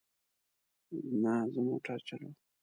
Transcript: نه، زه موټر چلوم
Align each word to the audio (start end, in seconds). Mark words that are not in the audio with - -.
نه، 1.23 1.33
زه 1.53 1.59
موټر 1.67 1.97
چلوم 2.07 2.33